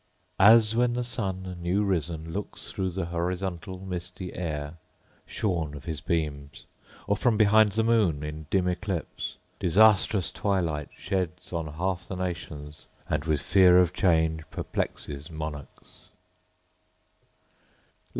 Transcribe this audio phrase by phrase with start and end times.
[0.55, 4.77] As when the sun, new risen, Looks through the horizontal, misty air,
[5.27, 6.65] Shorn of his beams;
[7.05, 12.87] or from behind the moon, In dim eclipse, disastrous twilight sheds On half the nations,
[13.07, 16.09] and with fear of change Perplexes monarchs….